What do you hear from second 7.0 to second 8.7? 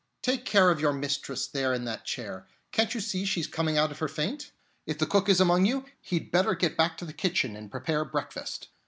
the kitchen and prepare breakfast.